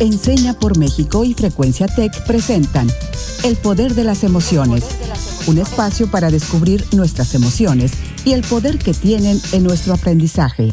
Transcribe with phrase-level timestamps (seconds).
[0.00, 2.88] Enseña por México y Frecuencia Tech presentan
[3.44, 4.80] El Poder de las Emociones,
[5.46, 7.92] un espacio para descubrir nuestras emociones
[8.24, 10.72] y el poder que tienen en nuestro aprendizaje.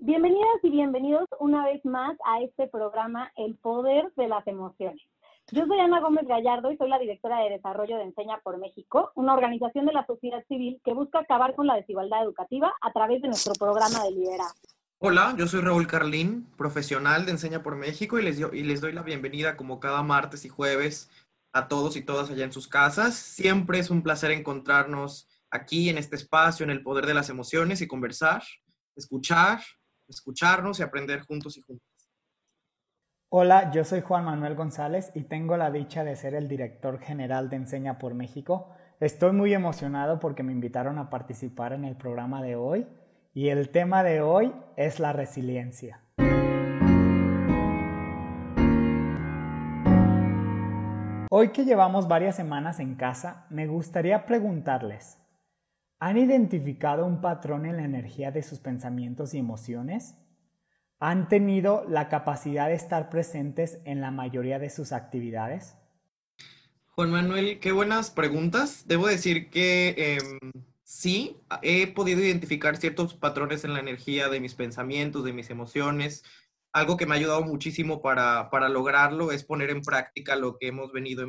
[0.00, 5.00] Bienvenidas y bienvenidos una vez más a este programa El Poder de las Emociones.
[5.52, 9.12] Yo soy Ana Gómez Gallardo y soy la directora de Desarrollo de Enseña por México,
[9.14, 13.22] una organización de la sociedad civil que busca acabar con la desigualdad educativa a través
[13.22, 14.79] de nuestro programa de liderazgo.
[15.02, 18.92] Hola, yo soy Raúl Carlín, profesional de Enseña por México y les, y les doy
[18.92, 21.08] la bienvenida como cada martes y jueves
[21.54, 23.14] a todos y todas allá en sus casas.
[23.14, 27.80] Siempre es un placer encontrarnos aquí en este espacio, en el poder de las emociones
[27.80, 28.42] y conversar,
[28.94, 29.60] escuchar,
[30.06, 32.10] escucharnos y aprender juntos y juntas.
[33.30, 37.48] Hola, yo soy Juan Manuel González y tengo la dicha de ser el director general
[37.48, 38.68] de Enseña por México.
[39.00, 42.86] Estoy muy emocionado porque me invitaron a participar en el programa de hoy
[43.32, 46.02] y el tema de hoy es la resiliencia.
[51.32, 55.18] Hoy que llevamos varias semanas en casa, me gustaría preguntarles,
[56.00, 60.16] ¿han identificado un patrón en la energía de sus pensamientos y emociones?
[60.98, 65.76] ¿Han tenido la capacidad de estar presentes en la mayoría de sus actividades?
[66.88, 68.84] Juan Manuel, qué buenas preguntas.
[68.88, 74.56] Debo decir que em, sí, he podido identificar ciertos patrones en la energía de mis
[74.56, 76.24] pensamientos, de mis emociones.
[76.72, 80.90] Algo que me ha ayudado muchísimo para, lograrlo es poner en práctica lo que hemos
[80.90, 81.24] venido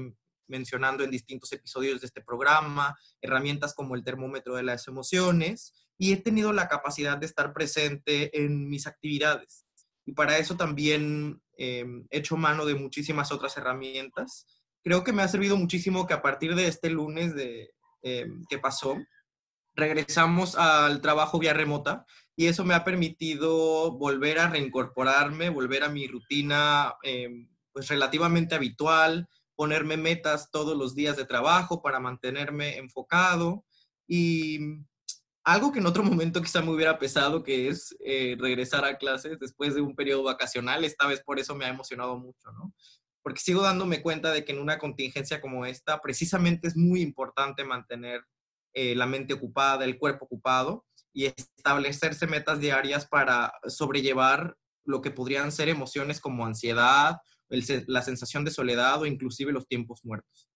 [0.48, 6.12] mencionando en distintos episodios de este programa, herramientas como el termómetro de las emociones, y
[6.12, 9.68] he tenido la capacidad de estar presente en mis actividades.
[10.08, 14.48] Y para eso también em, he hecho mano de muchísimas otras herramientas.
[14.84, 17.70] Creo que me ha servido muchísimo que a partir de este lunes de,
[18.02, 18.98] em, que pasó,
[19.76, 22.06] regresamos al trabajo vía remota
[22.36, 28.56] y eso me ha permitido volver a reincorporarme, volver a mi rutina em, pues relativamente
[28.56, 33.64] habitual, ponerme metas todos los días de trabajo para mantenerme enfocado
[34.08, 34.60] y
[35.44, 39.40] algo que en otro momento quizá me hubiera pesado, que es eh, regresar a clases
[39.40, 42.74] después de un periodo vacacional, esta vez por eso me ha emocionado mucho, ¿no?
[43.24, 47.64] Porque sigo dándome cuenta de que en una contingencia como esta, precisamente es muy importante
[47.64, 48.24] mantener
[48.74, 54.56] eh, la mente ocupada, el cuerpo ocupado y establecerse metas diarias para sobrellevar
[54.86, 57.18] lo que podrían ser emociones como ansiedad,
[57.50, 60.50] la sensación de soledad o inclusive los tiempos muertos.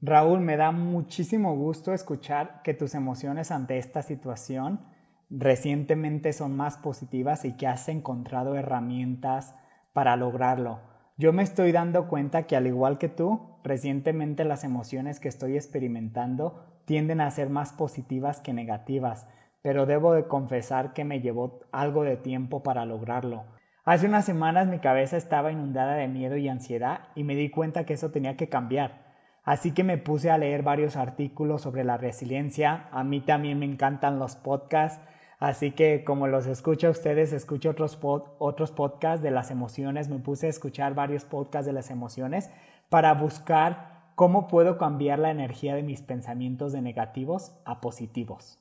[0.00, 4.86] Raúl, me da muchísimo gusto escuchar que tus emociones ante esta situación
[5.28, 9.54] recientemente son más positivas y que has encontrado herramientas
[9.92, 10.80] para lograrlo.
[11.16, 15.54] Yo me estoy dando cuenta que al igual que tú, recientemente las emociones que estoy
[15.54, 19.28] experimentando tienden a ser más positivas que negativas,
[19.62, 23.44] pero debo de confesar que me llevó algo de tiempo para lograrlo.
[23.84, 27.84] Hace unas semanas mi cabeza estaba inundada de miedo y ansiedad y me di cuenta
[27.84, 29.06] que eso tenía que cambiar.
[29.44, 32.88] Así que me puse a leer varios artículos sobre la resiliencia.
[32.92, 35.02] A mí también me encantan los podcasts,
[35.38, 40.10] así que como los escucho a ustedes, escucho otros, otros podcasts de las emociones.
[40.10, 42.50] Me puse a escuchar varios podcasts de las emociones
[42.88, 43.88] para buscar
[44.18, 48.58] ¿Cómo puedo cambiar la energía de mis pensamientos de negativos a positivos?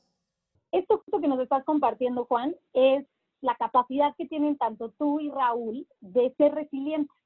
[0.72, 3.08] Esto que nos estás compartiendo, Juan, es
[3.42, 7.18] la capacidad que tienen tanto tú y Raúl de ser resilientes.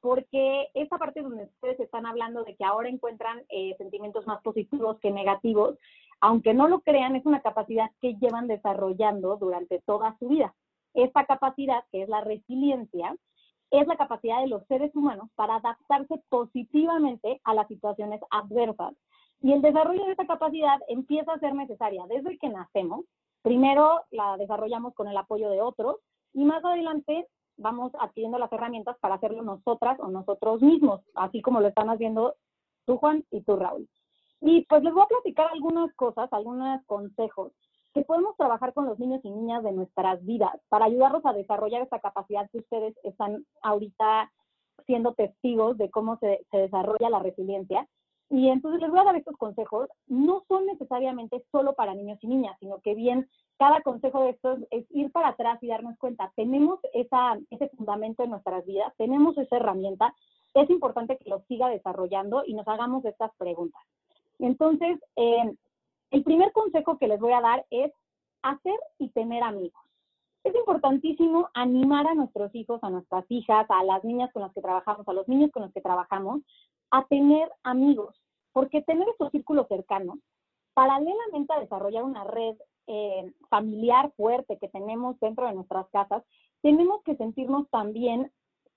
[0.00, 4.98] Porque esa parte donde ustedes están hablando de que ahora encuentran eh, sentimientos más positivos
[5.00, 5.76] que negativos,
[6.22, 10.54] aunque no lo crean, es una capacidad que llevan desarrollando durante toda su vida.
[10.94, 13.14] Esta capacidad, que es la resiliencia,
[13.70, 18.94] es la capacidad de los seres humanos para adaptarse positivamente a las situaciones adversas.
[19.40, 23.04] Y el desarrollo de esta capacidad empieza a ser necesaria desde que nacemos.
[23.42, 25.96] Primero la desarrollamos con el apoyo de otros
[26.32, 31.60] y más adelante vamos adquiriendo las herramientas para hacerlo nosotras o nosotros mismos, así como
[31.60, 32.34] lo están haciendo
[32.86, 33.88] tú, Juan, y tú, Raúl.
[34.40, 37.52] Y pues les voy a platicar algunas cosas, algunos consejos
[37.96, 41.80] que podemos trabajar con los niños y niñas de nuestras vidas para ayudarlos a desarrollar
[41.80, 44.30] esta capacidad que ustedes están ahorita
[44.84, 47.88] siendo testigos de cómo se, desarrolla la resiliencia.
[48.28, 49.88] Y entonces les voy a dar estos consejos.
[50.08, 54.58] No son necesariamente solo para niños y niñas, sino que bien cada consejo de estos
[54.70, 59.38] es ir para atrás y darnos cuenta, tenemos esa, ese fundamento en nuestras vidas, tenemos
[59.38, 60.14] esa herramienta,
[60.52, 63.80] es importante que lo siga desarrollando y nos hagamos estas preguntas.
[64.38, 65.56] Entonces, eh,
[66.10, 67.92] el primer consejo que les voy a dar es
[68.42, 69.82] hacer y tener amigos.
[70.44, 74.62] Es importantísimo animar a nuestros hijos, a nuestras hijas, a las niñas con las que
[74.62, 76.42] trabajamos, a los niños con los que trabajamos,
[76.90, 78.14] a tener amigos,
[78.52, 80.18] porque tener estos círculos cercanos,
[80.74, 82.56] paralelamente a desarrollar una red
[82.86, 86.22] eh, familiar fuerte que tenemos dentro de nuestras casas,
[86.62, 88.30] tenemos que sentirnos también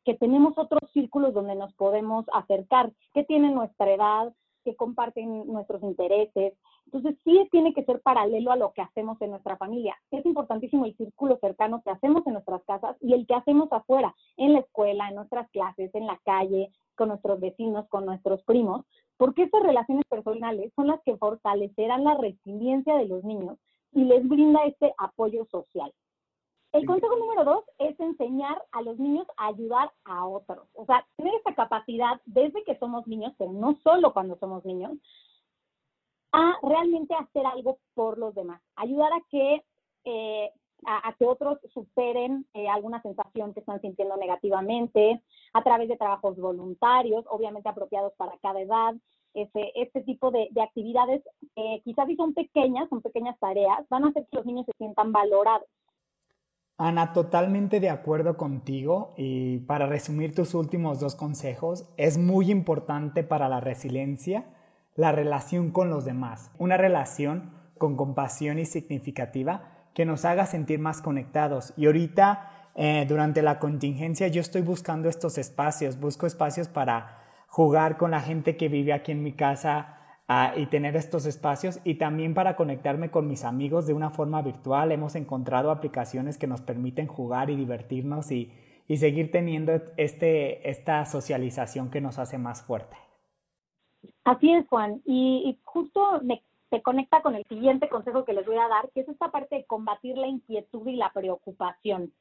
[0.05, 4.33] que tenemos otros círculos donde nos podemos acercar, que tienen nuestra edad,
[4.63, 6.53] que comparten nuestros intereses.
[6.85, 9.95] Entonces, sí tiene que ser paralelo a lo que hacemos en nuestra familia.
[10.11, 14.15] Es importantísimo el círculo cercano que hacemos en nuestras casas y el que hacemos afuera,
[14.38, 18.85] en la escuela, en nuestras clases, en la calle, con nuestros vecinos, con nuestros primos,
[19.17, 23.57] porque esas relaciones personales son las que fortalecerán la resiliencia de los niños
[23.94, 25.91] y les brinda este apoyo social.
[26.71, 30.68] El consejo número dos es enseñar a los niños a ayudar a otros.
[30.74, 34.98] O sea, tener esta capacidad desde que somos niños, pero no solo cuando somos niños,
[36.31, 38.62] a realmente hacer algo por los demás.
[38.75, 39.63] Ayudar a que,
[40.06, 40.51] eh,
[40.86, 45.24] a, que otros superen eh, alguna sensación que están sintiendo negativamente,
[45.54, 48.94] a través de trabajos voluntarios, obviamente apropiados para cada edad.
[49.33, 51.24] Este, este tipo de, de actividades,
[51.56, 54.74] eh, quizás si son pequeñas, son pequeñas tareas, van a hacer que los niños se
[54.74, 55.68] sientan valorados.
[56.81, 63.23] Ana, totalmente de acuerdo contigo y para resumir tus últimos dos consejos, es muy importante
[63.23, 64.45] para la resiliencia
[64.95, 70.79] la relación con los demás, una relación con compasión y significativa que nos haga sentir
[70.79, 71.73] más conectados.
[71.75, 77.17] Y ahorita, eh, durante la contingencia, yo estoy buscando estos espacios, busco espacios para
[77.47, 79.99] jugar con la gente que vive aquí en mi casa,
[80.55, 84.91] y tener estos espacios y también para conectarme con mis amigos de una forma virtual.
[84.91, 88.51] Hemos encontrado aplicaciones que nos permiten jugar y divertirnos y,
[88.87, 92.95] y seguir teniendo este, esta socialización que nos hace más fuerte.
[94.23, 95.01] Así es, Juan.
[95.05, 99.01] Y, justo me, se conecta con el siguiente consejo que les voy a dar, que
[99.01, 102.13] es esta parte de combatir la inquietud y la preocupación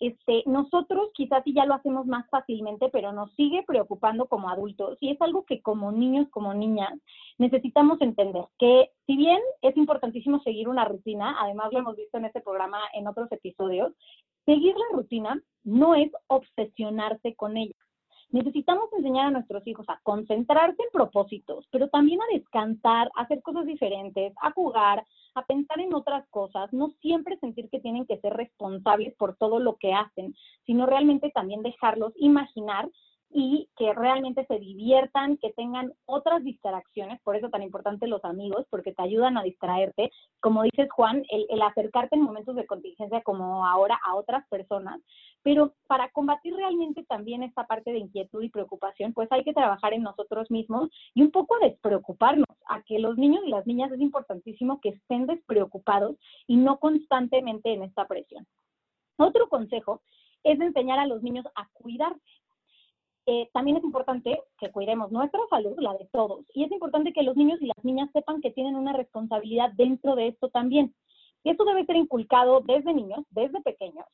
[0.00, 4.98] este, nosotros quizás sí ya lo hacemos más fácilmente, pero nos sigue preocupando como adultos
[5.00, 6.92] y es algo que como niños, como niñas,
[7.38, 12.26] necesitamos entender que si bien es importantísimo seguir una rutina, además lo hemos visto en
[12.26, 13.92] este programa en otros episodios,
[14.44, 17.74] seguir la rutina no es obsesionarse con ella.
[18.30, 23.40] Necesitamos enseñar a nuestros hijos a concentrarse en propósitos, pero también a descansar, a hacer
[23.42, 28.18] cosas diferentes, a jugar, a pensar en otras cosas, no siempre sentir que tienen que
[28.18, 30.34] ser responsables por todo lo que hacen,
[30.64, 32.88] sino realmente también dejarlos imaginar
[33.30, 38.66] y que realmente se diviertan, que tengan otras distracciones, por eso tan importante los amigos,
[38.70, 40.10] porque te ayudan a distraerte.
[40.40, 45.00] Como dices Juan, el, acercarte en momentos de contingencia como ahora a otras personas,
[45.46, 49.94] pero para combatir realmente también esta parte de inquietud y preocupación, pues hay que trabajar
[49.94, 54.00] en nosotros mismos y un poco despreocuparnos, a que los niños y las niñas es
[54.00, 56.16] importantísimo que estén despreocupados
[56.48, 58.44] y no constantemente en esta presión.
[59.18, 60.02] Otro consejo
[60.42, 62.20] es enseñar a los niños a cuidarse
[63.28, 67.24] eh, también es importante que cuidemos nuestra salud, la de todos, y es importante que
[67.24, 70.92] los niños y las niñas sepan que tienen una responsabilidad dentro de esto también.
[71.42, 74.06] Y eso debe ser inculcado desde niños, desde pequeños,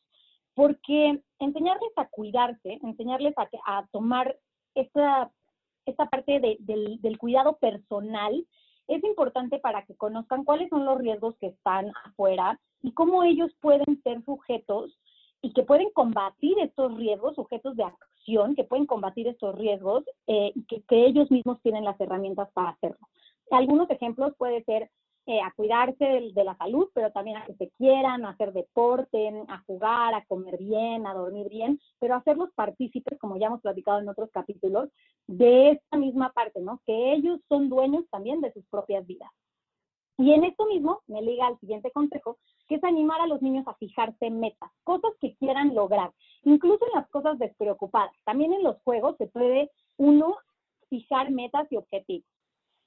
[0.55, 3.35] porque enseñarles a cuidarse, enseñarles
[3.67, 4.37] a, tomar
[4.75, 5.31] esta,
[5.87, 8.47] esta parte del, cuidado personal,
[8.89, 13.51] es importante para que conozcan cuáles son los riesgos que están afuera y cómo ellos
[13.61, 14.99] pueden ser sujetos
[15.41, 20.53] y que pueden combatir estos riesgos, sujetos de acción, que pueden combatir estos riesgos eh,
[20.55, 22.99] y que, ellos mismos tienen las herramientas para hacerlo.
[23.51, 24.91] Algunos ejemplos puede ser
[25.27, 26.05] eh, a cuidarse
[26.35, 30.25] de, la salud, pero también a que se quieran, a hacer deporte, a jugar, a
[30.25, 34.89] comer bien, a dormir bien, pero hacerlos partícipes, como ya hemos platicado en otros capítulos,
[35.29, 36.81] de esta misma parte, ¿no?
[36.85, 39.31] Que ellos son dueños también de sus propias vidas.
[40.19, 43.67] Y en esto mismo me liga al siguiente consejo, que es animar a los niños
[43.69, 48.13] a fijarse metas, cosas que quieran lograr, incluso en las cosas despreocupadas.
[48.25, 50.37] También en los juegos se puede uno
[50.89, 52.32] fijar metas y objetivos.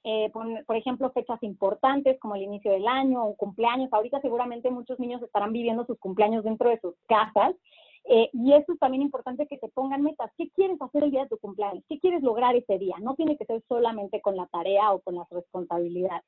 [0.08, 3.92] Eh, por, ejemplo, fechas importantes como el inicio del año o cumpleaños.
[3.92, 7.56] Ahorita seguramente muchos niños estarán viviendo sus cumpleaños dentro de sus casas.
[8.04, 10.30] Eh, y eso es también importante que te pongan metas.
[10.36, 11.82] ¿Qué quieres hacer el día de tu cumpleaños?
[11.88, 12.94] ¿Qué quieres lograr ese día?
[13.00, 16.24] No tiene que ser solamente con la tarea o con las responsabilidades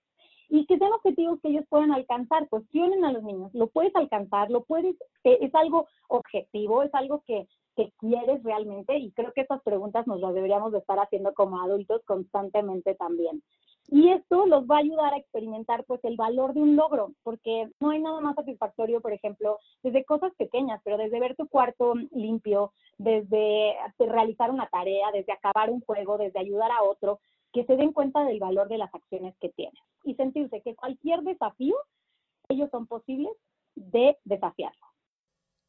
[0.49, 2.49] y que sean objetivos que ellos puedan alcanzar.
[2.49, 7.23] Cuestionen a los niños, lo puedes alcanzar, lo puedes, eh, es algo objetivo, es algo
[7.27, 11.33] que, que quieres realmente y creo que estas preguntas nos las deberíamos de estar haciendo
[11.35, 13.43] como adultos constantemente también.
[13.91, 17.71] Y esto los va a ayudar a experimentar pues el valor de un logro, porque
[17.81, 21.95] no hay nada más satisfactorio, por ejemplo, desde cosas pequeñas, pero desde ver tu cuarto
[22.13, 27.21] limpio, desde realizar una tarea, desde acabar un juego, desde ayudar a otro,
[27.53, 31.23] que se den cuenta del valor de las acciones que tienen y sentirse que cualquier
[31.23, 31.75] desafío,
[32.49, 33.33] ellos son posibles
[33.75, 34.87] de desafiarlo.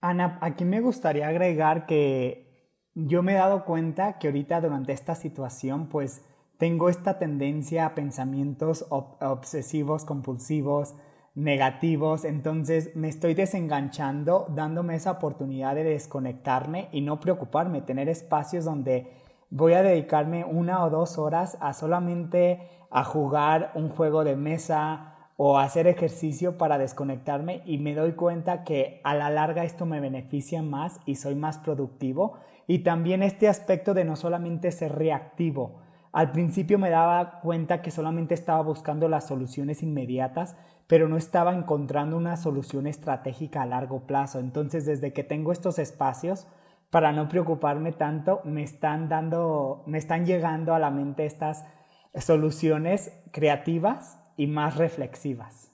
[0.02, 2.50] Ana, aquí me gustaría agregar que
[2.96, 6.26] yo me he dado cuenta que ahorita durante esta situación, pues
[6.60, 10.94] tengo esta tendencia a pensamientos obsesivos, compulsivos,
[11.34, 18.66] negativos, entonces me estoy desenganchando, dándome esa oportunidad de desconectarme y no preocuparme, tener espacios
[18.66, 19.10] donde
[19.50, 22.60] voy a dedicarme una o dos horas a solamente
[22.92, 28.66] a jugar un juego de mesa o hacer ejercicio para desconectarme y me doy cuenta
[28.66, 32.34] que a la larga esto me beneficia más y soy más productivo
[32.68, 35.88] y también este aspecto de no solamente ser reactivo.
[36.12, 40.56] Al principio me daba cuenta que solamente estaba buscando las soluciones inmediatas,
[40.88, 44.40] pero no estaba encontrando una solución estratégica a largo plazo.
[44.40, 46.48] Entonces, desde que tengo estos espacios,
[46.90, 51.66] para no preocuparme tanto, me están dando, me están llegando a la mente estas
[52.16, 55.69] soluciones creativas y más reflexivas.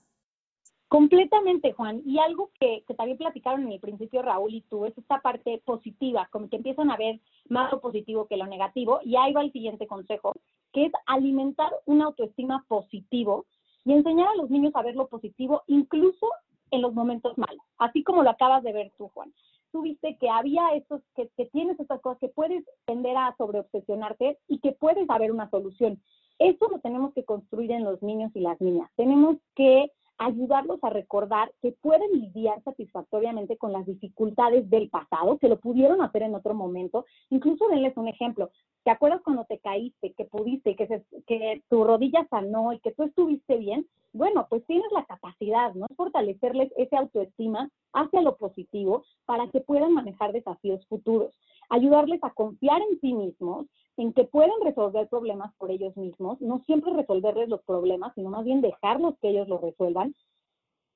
[0.88, 2.02] Completamente, Juan.
[2.06, 5.62] Y algo que, que, también platicaron en el principio Raúl y tú es esta parte
[5.66, 9.00] positiva, como que empiezan a ver más lo positivo que lo negativo.
[9.04, 10.34] Y ahí va el siguiente consejo,
[10.72, 13.46] que es alimentar un autoestima positivo
[13.84, 16.28] y enseñar a los niños a ver lo positivo incluso
[16.72, 19.34] en los momentos malos, así como lo acabas de ver tú, Juan.
[19.72, 24.40] Tú viste que había estos, que, que tienes estas cosas, que puedes tender a sobreobsesionarte
[24.48, 26.02] y que puedes haber una solución.
[26.40, 28.90] Eso lo tenemos que construir en los niños y las niñas.
[28.96, 35.50] Tenemos que ayudarlos a recordar que pueden lidiar satisfactoriamente con las dificultades del pasado, que
[35.50, 37.06] lo pudieron hacer en otro momento.
[37.30, 38.50] Incluso denles un ejemplo.
[38.84, 43.04] ¿Te acuerdas cuando te caíste, que pudiste, que, que tu rodilla sanó y que tú
[43.04, 43.88] estuviste bien?
[44.14, 45.88] Bueno, pues tienes la capacidad, ¿no?
[45.98, 51.36] Fortalecerles ese autoestima hacia lo positivo para que puedan manejar desafíos futuros.
[51.70, 53.68] Ayudarles a confiar en sí mismos
[53.98, 58.44] en que pueden resolver problemas por ellos mismos, no siempre resolverles los problemas, sino más
[58.44, 60.14] bien dejarlos que ellos los resuelvan.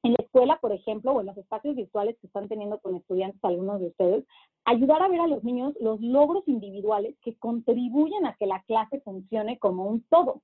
[0.03, 3.43] En la escuela, por ejemplo, o en los espacios virtuales que están teniendo con estudiantes,
[3.43, 4.25] algunos de ustedes,
[4.65, 9.01] ayudar a ver a los niños los logros individuales que contribuyen a que la clase
[9.01, 10.41] funcione como un todo.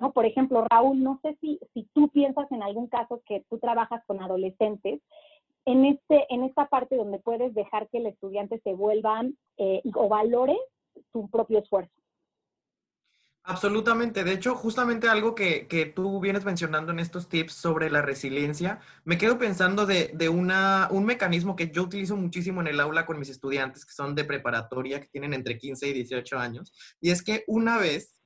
[0.00, 0.12] ¿no?
[0.12, 4.04] Por ejemplo, Raúl, no sé si, si tú piensas en algún caso que tú trabajas
[4.06, 5.00] con adolescentes,
[5.64, 10.08] en, este, en esta parte donde puedes dejar que el estudiante se vuelvan eh, o
[10.08, 10.58] valore
[11.12, 11.92] tu propio esfuerzo.
[13.44, 14.22] Absolutamente.
[14.22, 18.78] De hecho, justamente algo que, que, tú vienes mencionando en estos tips sobre la resiliencia,
[19.04, 23.04] me quedo pensando de, de una, un mecanismo que yo utilizo muchísimo en el aula
[23.04, 27.10] con mis estudiantes que son de preparatoria, que tienen entre 15 y 18 años, y
[27.10, 28.22] es que una vez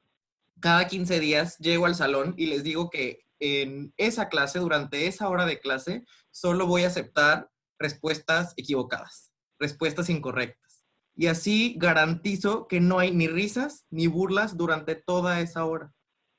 [0.60, 5.28] cada 15 días llego al salón y les digo que en esa clase, durante esa
[5.28, 10.84] hora de clase, solo voy a aceptar respuestas equivocadas, respuestas incorrectas.
[11.14, 15.92] Y así garantizo que no hay ni risas ni burlas durante toda esa hora.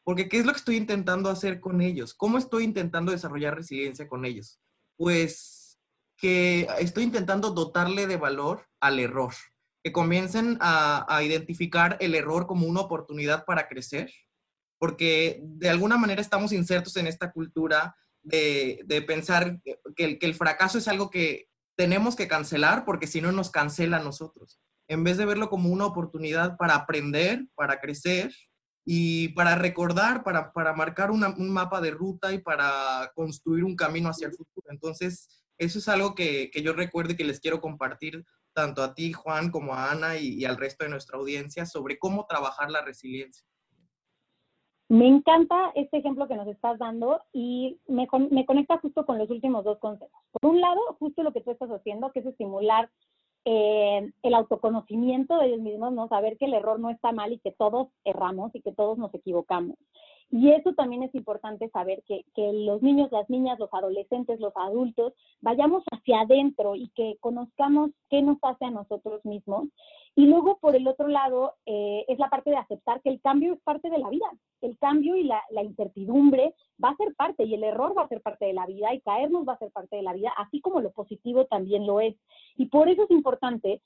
[0.04, 2.14] Porque ¿qué es lo que estoy intentando hacer con ellos?
[2.14, 4.60] ¿Cómo estoy intentando desarrollar resiliencia con ellos?
[4.96, 5.68] Pues
[6.18, 9.34] que estoy intentando dotarle de valor al error,
[9.84, 14.12] que comiencen a, identificar el error como una oportunidad para crecer,
[14.78, 19.60] porque de alguna manera estamos insertos en esta cultura de, pensar
[19.96, 23.50] que el, que el fracaso es algo que tenemos que cancelar porque si no nos
[23.52, 28.34] cancela a nosotros en vez de verlo como una oportunidad para aprender, para crecer
[28.86, 34.10] y para recordar, para, para marcar un mapa de ruta y para construir un camino
[34.10, 34.68] hacia el futuro.
[34.70, 38.94] Entonces, eso es algo que, que yo recuerdo y que les quiero compartir tanto a
[38.96, 42.82] ti, Juan, como a Ana y, al resto de nuestra audiencia sobre cómo trabajar la
[42.82, 43.46] resiliencia.
[44.90, 49.30] Me encanta este ejemplo que nos estás dando y me, me, conecta justo con los
[49.30, 50.22] últimos dos consejos.
[50.32, 52.90] Por un lado, justo lo que tú estás haciendo, que es estimular
[53.44, 56.08] eh, el autoconocimiento de ellos mismos, ¿no?
[56.08, 59.14] Saber que el error no está mal y que todos erramos y que todos nos
[59.14, 59.78] equivocamos.
[60.30, 64.52] Y eso también es importante saber que, que, los niños, las niñas, los adolescentes, los
[64.56, 69.68] adultos, vayamos hacia adentro y que conozcamos qué nos hace a nosotros mismos.
[70.18, 73.54] Y luego, por el otro lado, eh, es la parte de aceptar que el cambio
[73.54, 74.26] es parte de la vida.
[74.62, 78.08] El cambio y la, la, incertidumbre va a ser parte y el error va a
[78.08, 80.60] ser parte de la vida y caernos va a ser parte de la vida, así
[80.60, 82.16] como lo positivo también lo es.
[82.56, 83.80] Y por eso es importante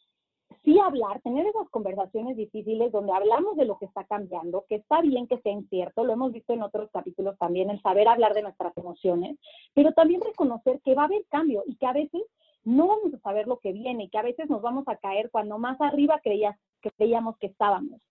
[0.64, 5.02] sí hablar, tener esas conversaciones difíciles donde hablamos de lo que está cambiando, que está
[5.02, 8.44] bien que sea incierto, lo hemos visto en otros capítulos también, el saber hablar de
[8.44, 9.38] nuestras emociones,
[9.74, 12.22] pero también reconocer que va a haber cambio y que a veces
[12.64, 15.58] no vamos a saber lo que viene que a veces nos vamos a caer cuando
[15.58, 16.58] más arriba creías,
[16.98, 18.02] creíamos que estábamos.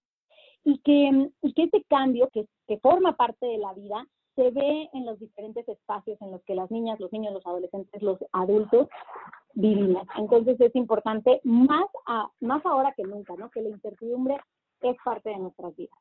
[0.63, 4.89] Y que, y que ese cambio que, que forma parte de la vida se ve
[4.93, 8.89] en los diferentes espacios en los que las niñas, los niños, los adolescentes, los adultos
[9.55, 10.07] vivimos.
[10.17, 13.51] Entonces es importante más, a, más ahora que nunca, ¿no?
[13.51, 14.39] Que la incertidumbre
[14.83, 15.99] es parte de nuestras vidas.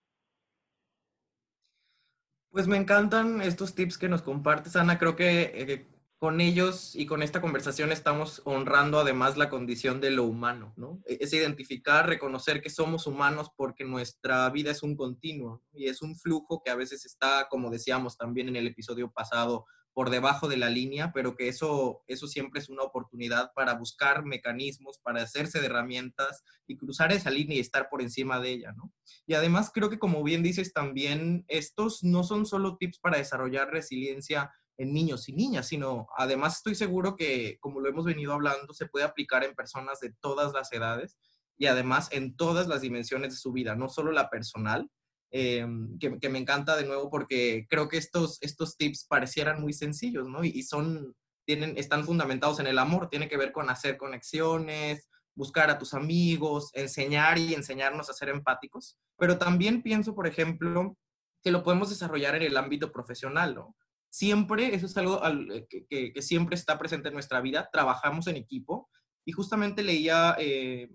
[2.52, 4.98] Pues me encantan estos tips que nos compartes, Ana.
[4.98, 5.88] Creo que eh,
[6.20, 11.02] con ellos y con esta conversación estamos honrando además la condición de lo humano, ¿no?
[11.08, 16.02] E-, es identificar, reconocer que somos humanos porque nuestra vida es un continuo y es
[16.02, 20.48] un flujo que a veces está, como decíamos también en el episodio pasado, por debajo
[20.48, 25.24] de la línea, pero que eso, eso siempre es una oportunidad para buscar mecanismos, para
[25.24, 28.94] hacerse de herramientas y cruzar esa línea y estar por encima de ella, ¿no?
[29.26, 33.72] Y además creo que como bien dices también, estos no son solo tips para desarrollar
[33.72, 38.74] resiliencia en niños y niñas, sino además estoy seguro que, como lo hemos venido hablando,
[38.74, 41.18] se puede aplicar en personas de todas las edades
[41.58, 44.90] y además en todas las dimensiones de su vida, no solo la personal,
[45.32, 45.68] eh,
[46.00, 50.46] que, me encanta de nuevo porque creo que estos, estos tips parecieran muy sencillos, ¿no?
[50.46, 51.14] Y, son,
[51.46, 55.94] tienen, están fundamentados en el amor, tiene que ver con hacer conexiones, buscar a tus
[55.94, 58.98] amigos, enseñar y enseñarnos a ser empáticos.
[59.18, 60.98] Pero también pienso, por ejemplo,
[61.44, 63.76] que lo podemos desarrollar en el ámbito profesional, ¿no?
[64.10, 65.22] Siempre, eso es algo
[65.70, 68.90] que, que, siempre está presente en nuestra vida, trabajamos en equipo
[69.24, 70.90] y justamente leía eh,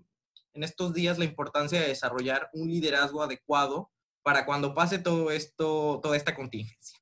[0.53, 3.91] en estos días la importancia de desarrollar un liderazgo adecuado
[4.23, 6.99] para cuando pase todo esto, toda esta contingencia.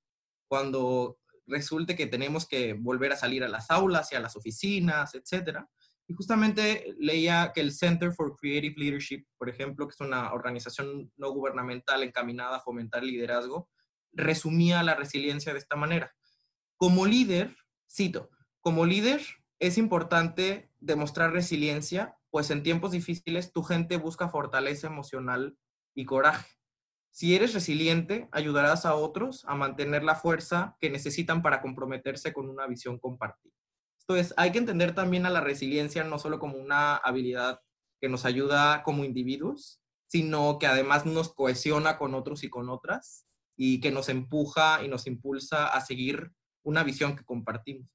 [0.47, 1.17] Cuando
[1.47, 5.69] resulte que tenemos que volver a salir a las aulas y a las oficinas, etcétera.
[6.07, 11.11] Y justamente leía que el Center for Creative Leadership, por ejemplo, que es una organización
[11.15, 13.69] no gubernamental encaminada a fomentar el liderazgo,
[14.13, 16.13] resumía la resiliencia de esta manera.
[16.77, 17.55] Como líder,
[17.89, 18.29] cito,
[18.61, 19.21] como líder
[19.59, 25.57] es importante demostrar resiliencia, pues en tiempos difíciles tu gente busca fortaleza emocional
[25.95, 26.47] y coraje.
[27.11, 32.49] Si eres resiliente, ayudarás a otros a mantener la fuerza que necesitan para comprometerse con
[32.49, 33.53] una visión compartida.
[33.99, 37.59] Entonces, hay que entender también a la resiliencia no solo como una habilidad
[38.01, 43.27] que nos ayuda como individuos, sino que además nos cohesiona con otros y con otras
[43.55, 46.31] y que nos empuja y nos impulsa a seguir
[46.63, 47.87] una visión que compartimos.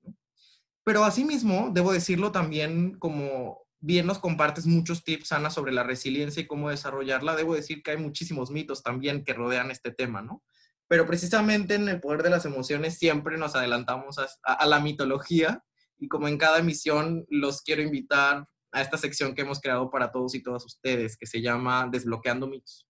[0.85, 6.43] Pero asimismo, debo decirlo también como bien nos compartes muchos tips, Ana, sobre la resiliencia
[6.43, 7.37] y cómo desarrollarla.
[7.37, 10.43] Debo decir que hay muchísimos mitos también que rodean este tema, ¿no?
[10.89, 15.63] Pero precisamente en el poder de las emociones siempre nos adelantamos a, la mitología
[15.99, 20.11] y como en cada emisión los quiero invitar a esta sección que hemos creado para
[20.11, 22.88] todos y todas ustedes, que se llama Desbloqueando mitos.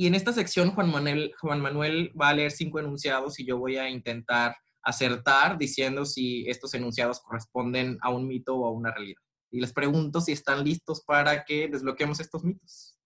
[0.00, 3.58] Y en esta sección Juan Manuel, Juan Manuel va a leer cinco enunciados y yo
[3.58, 8.92] voy a intentar acertar diciendo si estos enunciados corresponden a un mito o a una
[8.92, 9.20] realidad
[9.50, 12.96] y les pregunto si están listos para que desbloqueemos estos mitos.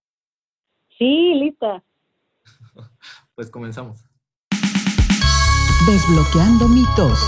[0.99, 1.83] Sí, lista.
[3.35, 4.05] pues comenzamos.
[5.87, 7.19] Desbloqueando mitos.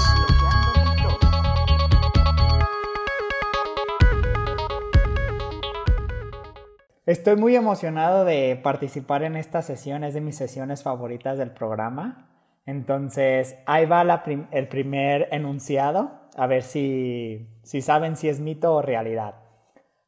[7.06, 12.30] Estoy muy emocionado de participar en esta sesión, es de mis sesiones favoritas del programa.
[12.64, 18.80] Entonces, ahí va el primer enunciado, a ver si, si saben si es mito o
[18.80, 19.34] realidad.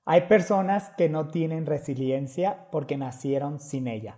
[0.06, 4.16] Hay personas que no tienen resiliencia porque nacieron sin ella.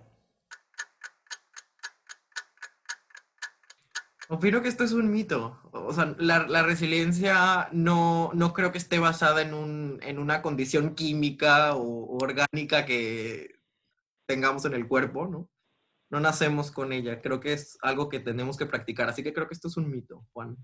[4.29, 5.59] Opino que esto es un mito.
[5.73, 10.95] O sea, la, resiliencia no, no, creo que esté basada en, un, en una condición
[10.95, 13.57] química o orgánica que
[14.27, 15.49] tengamos en el cuerpo, ¿no?
[16.11, 17.21] no nacemos con ella.
[17.21, 19.09] Creo que es algo que tenemos que practicar.
[19.09, 20.57] Así que creo que esto es un mito, Juan.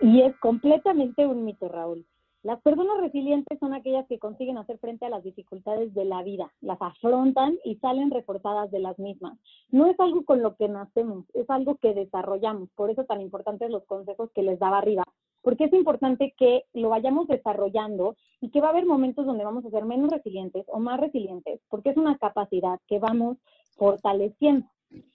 [0.00, 2.06] Y es completamente un mito, Raúl.
[2.42, 6.50] Las personas resilientes son aquellas que consiguen hacer frente a las dificultades de la vida,
[6.62, 9.38] las afrontan y salen reforzadas de las mismas.
[9.70, 12.70] No es algo con lo que nacemos, es algo que desarrollamos.
[12.76, 15.04] Por eso tan importantes los consejos que les daba arriba,
[15.42, 19.66] porque es importante que lo vayamos desarrollando y que va a haber momentos donde vamos
[19.66, 23.36] a ser menos resilientes o más resilientes, porque es una capacidad que vamos
[23.76, 24.66] fortaleciendo.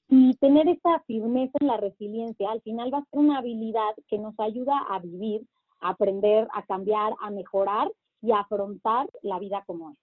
[0.10, 4.20] Y tener esa firmeza en la resiliencia al final va a ser una habilidad que
[4.20, 5.42] nos ayuda a vivir
[5.90, 9.98] aprender a cambiar, a mejorar y a afrontar la vida como es.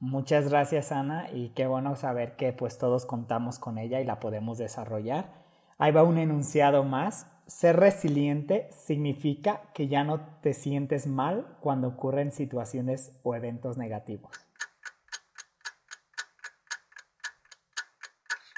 [0.00, 4.20] Muchas gracias Ana y qué bueno saber que pues todos contamos con ella y la
[4.20, 5.44] podemos desarrollar.
[5.78, 7.30] Ahí va un enunciado más.
[7.46, 14.30] Ser resiliente significa que ya no te sientes mal cuando ocurren situaciones o eventos negativos.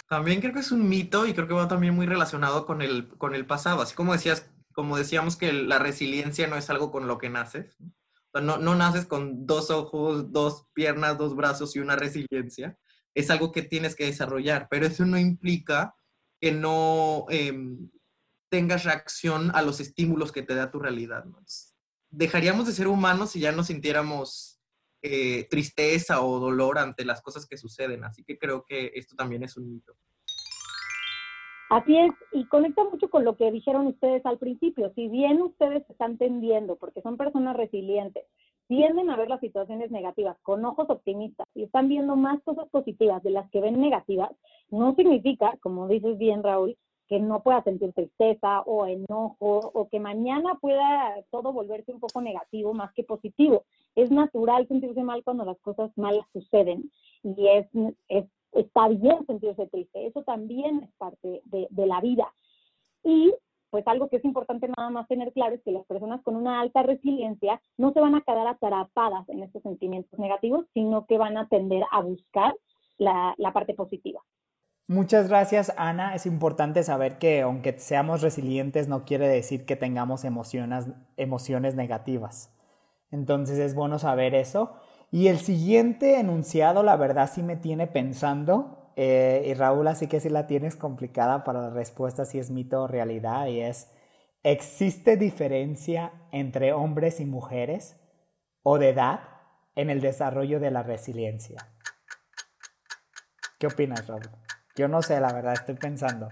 [0.09, 3.09] También creo que es un mito y creo que va también muy relacionado con el,
[3.18, 3.83] con el pasado.
[3.83, 7.78] Así como decías, como decíamos que la resiliencia no es algo con lo que naces.
[8.34, 12.78] no, no naces con dos ojos, dos piernas, dos brazos y una resiliencia.
[13.14, 15.94] Es algo que tienes que desarrollar, pero eso no implica
[16.38, 17.90] que no em,
[18.50, 21.24] tengas reacción a los estímulos que te da tu realidad.
[22.10, 24.60] Dejaríamos de ser humanos si ya no sintiéramos
[25.00, 28.04] eh, tristeza o dolor ante las cosas que suceden.
[28.04, 29.96] Así que creo que esto también es un mito.
[31.68, 34.92] Así es, y conecta mucho con lo que dijeron ustedes al principio.
[34.94, 38.24] Si bien ustedes están tendiendo, porque son personas resilientes,
[38.68, 43.22] tienden a ver las situaciones negativas con ojos optimistas y están viendo más cosas positivas
[43.22, 44.31] de las que ven negativas,
[44.70, 46.76] no significa, como dices bien Raúl,
[47.09, 52.20] que no pueda sentir tristeza o enojo o que mañana pueda todo volverse un poco
[52.20, 53.64] negativo más que positivo.
[53.94, 56.90] Es natural sentirse mal cuando las cosas malas suceden
[57.22, 60.06] y es, está bien sentirse triste.
[60.06, 62.32] Eso también es parte de, la vida.
[63.02, 63.34] Y
[63.70, 66.60] pues algo que es importante nada más tener claro es que las personas con una
[66.60, 71.36] alta resiliencia no se van a quedar atrapadas en estos sentimientos negativos, sino que van
[71.36, 72.54] a tender a buscar
[72.98, 74.20] la, la parte positiva.
[74.88, 76.14] Muchas gracias, Ana.
[76.14, 82.52] Es importante saber que aunque seamos resilientes no quiere decir que tengamos emociones, emociones negativas.
[83.10, 84.76] Entonces es bueno saber eso.
[85.10, 88.92] Y el siguiente enunciado, la verdad, sí me tiene pensando.
[88.96, 92.82] Eh, y Raúl, así que si la tienes complicada para la respuesta si es mito
[92.82, 93.46] o realidad.
[93.46, 93.88] Y es,
[94.42, 97.96] ¿existe diferencia entre hombres y mujeres
[98.62, 99.20] o de edad
[99.74, 101.72] en el desarrollo de la resiliencia?
[103.58, 104.28] ¿Qué opinas, Raúl?
[104.74, 106.28] Yo no sé, la verdad, estoy pensando.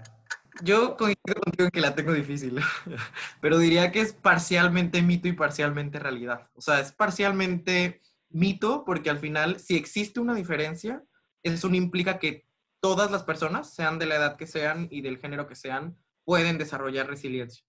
[0.61, 2.59] Yo coincido contigo en que la tengo difícil,
[3.41, 6.49] pero diría que es parcialmente mito y parcialmente realidad.
[6.55, 11.03] O sea, es parcialmente mito porque al final, si existe una diferencia,
[11.43, 12.45] eso no implica que
[12.81, 16.57] todas las personas, sean de la edad que sean y del género que sean, pueden
[16.57, 17.65] desarrollar resiliencia.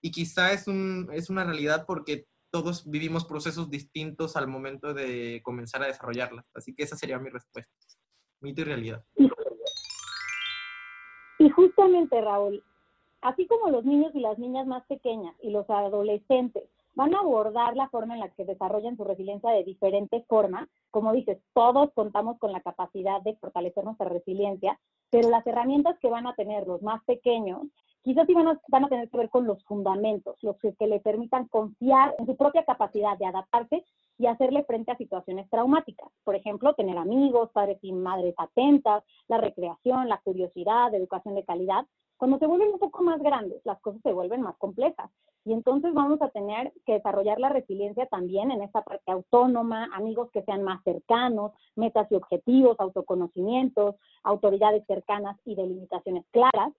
[0.00, 5.40] Y quizá es, un, es una realidad porque todos vivimos procesos distintos al momento de
[5.42, 6.46] comenzar a desarrollarla.
[6.54, 7.70] Así que esa sería mi respuesta.
[8.40, 9.04] Mito y realidad.
[11.38, 12.64] Y justamente, Raúl,
[13.20, 16.64] así como los niños y las niñas más pequeñas y los adolescentes
[16.98, 21.12] van a abordar la forma en la que desarrollan su resiliencia de diferente forma, como
[21.12, 26.26] dices, todos contamos con la capacidad de fortalecer nuestra resiliencia, pero las herramientas que van
[26.26, 27.68] a tener los más pequeños
[28.02, 31.46] quizás sí van a, tener que ver con los fundamentos, los que, que le permitan
[31.46, 33.84] confiar en su propia capacidad de adaptarse
[34.18, 36.10] y hacerle frente a situaciones traumáticas.
[36.24, 41.86] Por ejemplo, tener amigos, padres y madres atentas, la recreación, la curiosidad, educación de calidad.
[42.16, 45.08] Cuando se vuelven un poco más grandes, las cosas se vuelven más complejas.
[45.44, 50.28] Y entonces vamos a tener que desarrollar la resiliencia también en esta parte autónoma, amigos
[50.32, 56.72] que sean más cercanos, metas y objetivos, autoconocimientos, autoridades cercanas y delimitaciones claras.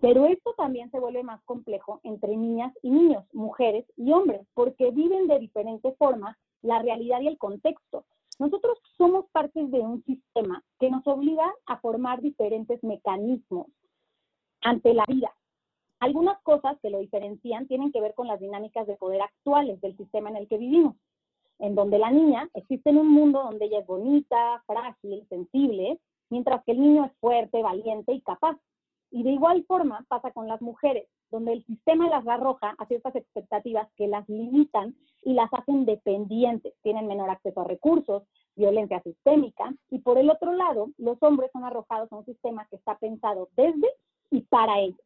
[0.00, 4.90] Pero esto también se vuelve más complejo entre niñas y niños, mujeres y hombres, porque
[4.90, 8.04] viven de diferentes formas la realidad y el contexto.
[8.38, 13.68] Nosotros somos parte de un sistema que nos obliga a formar diferentes mecanismos
[14.60, 15.32] ante la vida.
[16.00, 19.96] Algunas cosas que lo diferencian tienen que ver con las dinámicas de poder actuales del
[19.96, 20.96] sistema en el que vivimos,
[21.58, 26.62] en donde la niña existe en un mundo donde ella es bonita, frágil, sensible, mientras
[26.64, 28.58] que el niño es fuerte, valiente y capaz.
[29.10, 33.14] Y de igual forma pasa con las mujeres, donde el sistema las arroja a ciertas
[33.16, 38.22] expectativas que las limitan y las hacen dependientes, tienen menor acceso a recursos,
[38.54, 42.76] violencia sistémica, y por el otro lado, los hombres son arrojados a un sistema que
[42.76, 43.88] está pensado desde
[44.30, 45.00] y para ellos,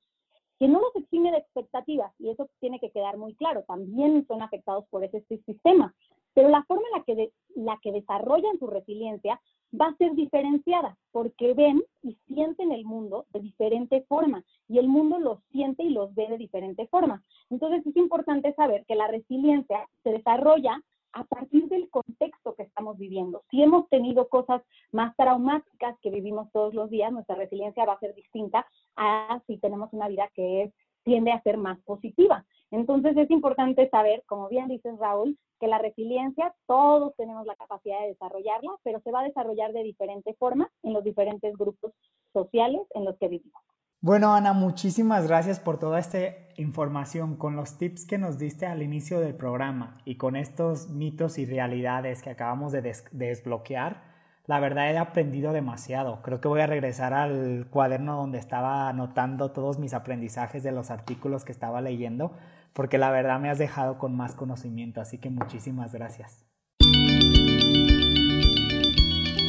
[0.58, 4.42] que no los exime de expectativas, y eso tiene que quedar muy claro, también son
[4.42, 5.94] afectados por ese sistema,
[6.34, 9.40] pero la forma en la que, la que desarrollan su resiliencia
[9.78, 14.88] va a ser diferenciada porque ven y sienten el mundo de diferente forma y el
[14.88, 17.22] mundo los siente y los ve de diferente forma.
[17.50, 22.96] Entonces es importante saber que la resiliencia se desarrolla a partir del contexto que estamos
[22.96, 23.42] viviendo.
[23.50, 24.62] Si hemos tenido cosas
[24.92, 28.66] más traumáticas que vivimos todos los días, nuestra resiliencia va a ser distinta
[28.96, 32.44] a si tenemos una vida que tiende a ser más positiva.
[32.70, 38.00] Entonces es importante saber, como bien dices Raúl, que la resiliencia todos tenemos la capacidad
[38.00, 41.92] de desarrollarla, pero se va a desarrollar de diferente forma en los diferentes grupos
[42.33, 43.62] sociales en los que vivimos.
[44.02, 46.18] Bueno, Ana, muchísimas gracias por toda esta
[46.56, 51.37] información, con los tips que nos diste al inicio del programa y con estos mitos
[51.37, 54.02] y realidades que acabamos de, desbloquear.
[54.46, 56.22] La verdad he aprendido demasiado.
[56.22, 60.90] Creo que voy a regresar al cuaderno donde estaba anotando todos mis aprendizajes de los
[60.90, 62.33] artículos que estaba leyendo
[62.72, 66.44] porque la verdad me has dejado con más conocimiento, así que muchísimas gracias.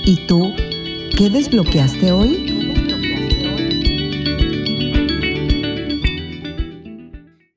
[0.04, 0.54] ¿Y tú
[1.18, 2.48] qué desbloqueaste hoy?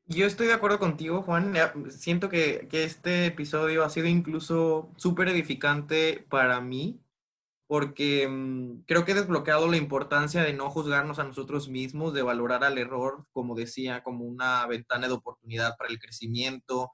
[0.07, 1.55] Yo estoy de acuerdo contigo, Juan.
[1.91, 7.04] Siento que, que este episodio ha sido incluso súper edificante para mí
[7.67, 12.23] porque mm, creo que he desbloqueado la importancia de no juzgarnos a nosotros mismos, de
[12.23, 16.93] valorar al error, como decía, como una ventana de oportunidad para el crecimiento.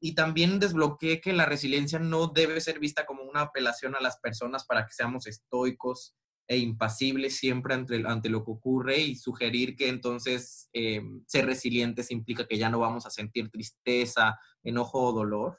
[0.00, 4.18] Y también desbloqueé que la resiliencia no debe ser vista como una apelación a las
[4.18, 6.16] personas para que seamos estoicos
[6.48, 12.48] e impasibles siempre ante, lo que ocurre y sugerir que entonces eh, ser resilientes implica
[12.48, 15.58] que ya no vamos a sentir tristeza, enojo o dolor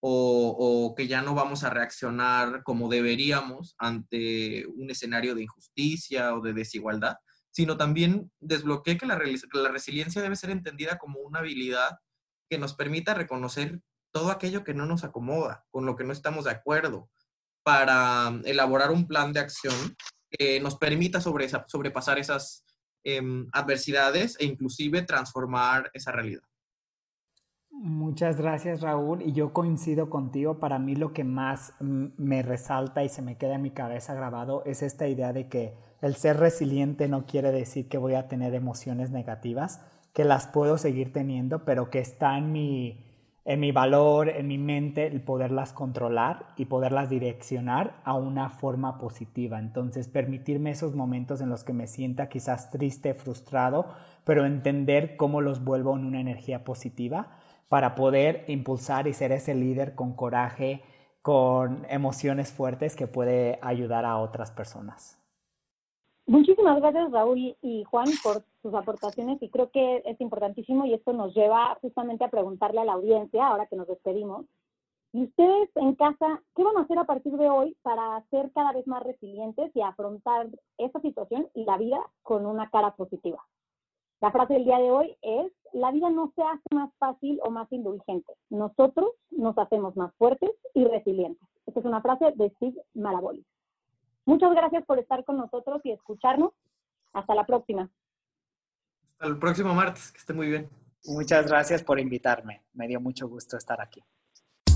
[0.00, 6.40] o, que ya no vamos a reaccionar como deberíamos ante un escenario de injusticia o
[6.40, 7.16] de desigualdad.
[7.52, 11.98] sino también desbloqueé que la, resiliencia debe ser entendida como una habilidad
[12.48, 13.80] que nos permita reconocer
[14.12, 17.10] todo aquello que no nos acomoda, con lo que no estamos de acuerdo,
[17.64, 19.96] para elaborar un plan de acción
[20.30, 22.64] que nos permita sobre sobrepasar esas
[23.04, 26.42] em, adversidades e inclusive transformar esa realidad.
[27.82, 30.58] Muchas gracias Raúl y yo coincido contigo.
[30.58, 34.62] Para mí lo que más me resalta y se me queda en mi cabeza grabado
[34.66, 38.54] es esta idea de que el ser resiliente no quiere decir que voy a tener
[38.54, 39.80] emociones negativas,
[40.12, 43.02] que las puedo seguir teniendo, pero que está en mi,
[43.46, 48.98] en mi valor, en mi mente, el poderlas controlar y poderlas direccionar a una forma
[48.98, 49.58] positiva.
[49.58, 53.86] Entonces, permitirme esos momentos en los que me sienta quizás triste, frustrado,
[54.24, 57.39] pero entender cómo los vuelvo en una energía positiva
[57.70, 60.82] para poder impulsar y ser ese líder con coraje,
[61.22, 65.16] con emociones fuertes que puede ayudar a otras personas.
[66.26, 71.12] Muchísimas gracias Raúl y Juan por sus aportaciones y creo que es importantísimo y esto
[71.12, 74.46] nos lleva justamente a preguntarle a la audiencia, ahora que nos despedimos,
[75.12, 78.72] y ustedes en casa, ¿qué van a hacer a partir de hoy para ser cada
[78.72, 83.44] vez más resilientes y afrontar esta situación y la vida con una cara positiva?
[84.20, 87.50] La frase del día de hoy es, la vida no se hace más fácil o
[87.50, 91.48] más indulgente, nosotros nos hacemos más fuertes y resilientes.
[91.66, 93.46] Esta es una frase de Steve Maraboli.
[94.26, 96.52] Muchas gracias por estar con nosotros y escucharnos.
[97.12, 97.90] Hasta la próxima.
[99.12, 100.68] Hasta el próximo martes, que esté muy bien.
[101.06, 102.62] Muchas gracias por invitarme.
[102.74, 104.04] Me dio mucho gusto estar aquí.